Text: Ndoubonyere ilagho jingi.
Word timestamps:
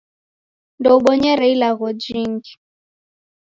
Ndoubonyere 0.79 1.45
ilagho 1.53 1.87
jingi. 2.01 2.53